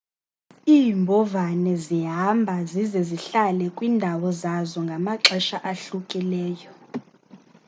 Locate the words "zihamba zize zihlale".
1.85-3.65